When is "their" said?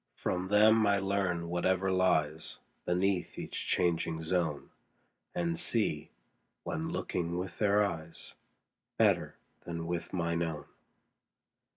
7.59-7.85